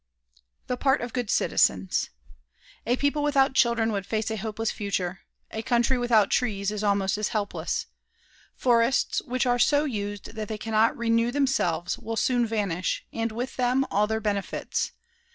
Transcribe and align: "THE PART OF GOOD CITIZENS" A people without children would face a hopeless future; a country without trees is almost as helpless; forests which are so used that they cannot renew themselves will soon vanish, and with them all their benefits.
"THE 0.65 0.77
PART 0.77 1.01
OF 1.01 1.13
GOOD 1.13 1.29
CITIZENS" 1.29 2.09
A 2.87 2.95
people 2.97 3.21
without 3.21 3.53
children 3.53 3.91
would 3.91 4.07
face 4.07 4.31
a 4.31 4.35
hopeless 4.35 4.71
future; 4.71 5.19
a 5.51 5.61
country 5.61 5.95
without 5.99 6.31
trees 6.31 6.71
is 6.71 6.83
almost 6.83 7.19
as 7.19 7.27
helpless; 7.27 7.85
forests 8.55 9.21
which 9.27 9.45
are 9.45 9.59
so 9.59 9.85
used 9.85 10.33
that 10.33 10.47
they 10.47 10.57
cannot 10.57 10.97
renew 10.97 11.29
themselves 11.29 11.99
will 11.99 12.15
soon 12.17 12.47
vanish, 12.47 13.05
and 13.13 13.31
with 13.31 13.57
them 13.57 13.85
all 13.91 14.07
their 14.07 14.19
benefits. 14.19 14.91